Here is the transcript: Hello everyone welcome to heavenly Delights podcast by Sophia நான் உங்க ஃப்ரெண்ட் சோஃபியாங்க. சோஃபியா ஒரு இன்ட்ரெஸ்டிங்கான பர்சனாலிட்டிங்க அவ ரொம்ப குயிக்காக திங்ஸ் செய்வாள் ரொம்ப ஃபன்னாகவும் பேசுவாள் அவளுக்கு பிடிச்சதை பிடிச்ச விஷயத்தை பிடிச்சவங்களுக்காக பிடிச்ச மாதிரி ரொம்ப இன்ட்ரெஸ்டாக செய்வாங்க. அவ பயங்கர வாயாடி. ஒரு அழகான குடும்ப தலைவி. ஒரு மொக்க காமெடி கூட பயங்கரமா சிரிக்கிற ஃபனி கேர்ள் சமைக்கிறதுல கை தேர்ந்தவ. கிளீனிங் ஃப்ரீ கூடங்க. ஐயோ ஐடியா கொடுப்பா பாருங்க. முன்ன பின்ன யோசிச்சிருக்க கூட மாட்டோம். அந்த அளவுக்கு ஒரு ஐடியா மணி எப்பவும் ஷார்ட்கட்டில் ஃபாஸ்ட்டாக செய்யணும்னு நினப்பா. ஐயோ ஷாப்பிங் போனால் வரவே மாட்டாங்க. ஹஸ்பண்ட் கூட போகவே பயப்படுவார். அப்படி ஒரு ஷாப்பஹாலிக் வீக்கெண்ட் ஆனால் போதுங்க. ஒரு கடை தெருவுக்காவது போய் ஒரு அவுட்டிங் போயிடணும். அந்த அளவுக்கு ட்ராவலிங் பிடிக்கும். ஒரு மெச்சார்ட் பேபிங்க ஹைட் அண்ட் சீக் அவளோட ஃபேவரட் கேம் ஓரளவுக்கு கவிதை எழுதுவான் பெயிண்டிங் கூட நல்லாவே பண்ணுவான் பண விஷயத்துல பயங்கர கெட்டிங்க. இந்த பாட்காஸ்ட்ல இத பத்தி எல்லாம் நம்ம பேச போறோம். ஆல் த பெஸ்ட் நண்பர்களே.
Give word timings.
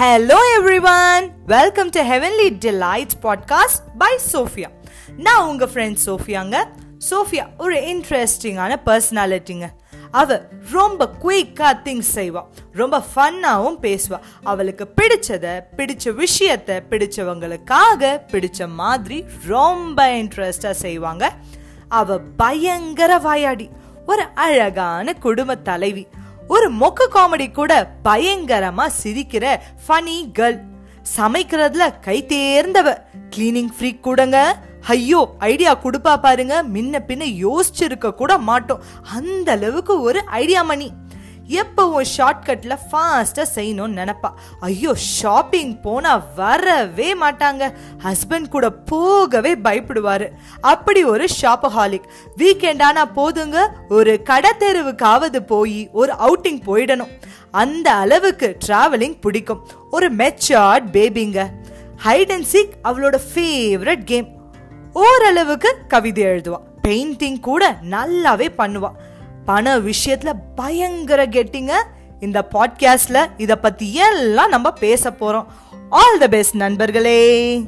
Hello 0.00 0.36
everyone 0.58 1.28
welcome 1.46 1.88
to 1.88 2.00
heavenly 2.00 2.48
Delights 2.48 3.10
podcast 3.22 3.82
by 3.98 4.18
Sophia 4.32 4.66
நான் 5.16 5.46
உங்க 5.46 5.66
ஃப்ரெண்ட் 5.66 5.96
சோஃபியாங்க. 6.06 6.64
சோஃபியா 7.10 7.46
ஒரு 7.58 7.76
இன்ட்ரெஸ்டிங்கான 7.80 8.76
பர்சனாலிட்டிங்க 8.86 9.68
அவ 10.10 10.40
ரொம்ப 10.70 11.10
குயிக்காக 11.22 11.74
திங்ஸ் 11.84 12.10
செய்வாள் 12.14 12.46
ரொம்ப 12.72 13.02
ஃபன்னாகவும் 13.14 13.78
பேசுவாள் 13.80 14.20
அவளுக்கு 14.44 14.92
பிடிச்சதை 14.96 15.60
பிடிச்ச 15.76 16.14
விஷயத்தை 16.14 16.82
பிடிச்சவங்களுக்காக 16.90 18.20
பிடிச்ச 18.28 18.68
மாதிரி 18.68 19.24
ரொம்ப 19.46 20.08
இன்ட்ரெஸ்டாக 20.08 20.70
செய்வாங்க. 20.70 21.32
அவ 21.88 22.18
பயங்கர 22.18 23.18
வாயாடி. 23.18 23.68
ஒரு 24.06 24.24
அழகான 24.34 25.14
குடும்ப 25.14 25.54
தலைவி. 25.54 26.08
ஒரு 26.50 26.68
மொக்க 26.72 27.06
காமெடி 27.14 27.52
கூட 27.52 27.72
பயங்கரமா 28.04 28.86
சிரிக்கிற 29.02 29.44
ஃபனி 29.84 30.16
கேர்ள் 30.38 30.58
சமைக்கிறதுல 31.16 31.84
கை 32.00 32.16
தேர்ந்தவ. 32.28 32.88
கிளீனிங் 33.36 33.70
ஃப்ரீ 33.76 33.90
கூடங்க. 34.04 34.38
ஐயோ 34.86 35.20
ஐடியா 35.38 35.72
கொடுப்பா 35.76 36.16
பாருங்க. 36.20 36.54
முன்ன 36.74 36.98
பின்ன 37.06 37.24
யோசிச்சிருக்க 37.42 38.10
கூட 38.10 38.38
மாட்டோம். 38.38 38.82
அந்த 39.14 39.52
அளவுக்கு 39.52 40.00
ஒரு 40.00 40.22
ஐடியா 40.24 40.62
மணி 40.62 40.92
எப்பவும் 41.58 42.08
ஷார்ட்கட்டில் 42.16 42.76
ஃபாஸ்ட்டாக 42.86 43.46
செய்யணும்னு 43.54 43.98
நினப்பா. 44.00 44.30
ஐயோ 44.60 44.92
ஷாப்பிங் 44.94 45.72
போனால் 45.80 46.24
வரவே 46.36 47.08
மாட்டாங்க. 47.22 47.62
ஹஸ்பண்ட் 48.06 48.48
கூட 48.54 48.70
போகவே 48.70 49.52
பயப்படுவார். 49.66 50.26
அப்படி 50.72 51.02
ஒரு 51.04 51.26
ஷாப்பஹாலிக் 51.40 52.08
வீக்கெண்ட் 52.42 52.82
ஆனால் 52.88 53.12
போதுங்க. 53.18 53.58
ஒரு 53.88 54.14
கடை 54.30 54.52
தெருவுக்காவது 54.58 55.40
போய் 55.52 55.80
ஒரு 55.92 56.14
அவுட்டிங் 56.26 56.62
போயிடணும். 56.70 57.12
அந்த 57.62 57.88
அளவுக்கு 57.92 58.48
ட்ராவலிங் 58.66 59.18
பிடிக்கும். 59.20 59.62
ஒரு 59.90 60.08
மெச்சார்ட் 60.14 60.88
பேபிங்க 60.96 61.48
ஹைட் 62.04 62.32
அண்ட் 62.32 62.50
சீக் 62.52 62.74
அவளோட 62.88 63.16
ஃபேவரட் 63.30 64.04
கேம் 64.10 64.28
ஓரளவுக்கு 65.04 65.70
கவிதை 65.88 66.22
எழுதுவான் 66.24 66.66
பெயிண்டிங் 66.86 67.40
கூட 67.48 67.64
நல்லாவே 67.90 68.48
பண்ணுவான் 68.60 68.96
பண 69.50 69.78
விஷயத்துல 69.78 70.32
பயங்கர 70.54 71.26
கெட்டிங்க. 71.26 71.72
இந்த 72.20 72.48
பாட்காஸ்ட்ல 72.52 73.26
இத 73.36 73.56
பத்தி 73.56 73.94
எல்லாம் 73.94 74.48
நம்ம 74.48 74.70
பேச 74.70 75.10
போறோம். 75.10 75.46
ஆல் 75.90 76.18
த 76.18 76.28
பெஸ்ட் 76.28 76.56
நண்பர்களே. 76.56 77.60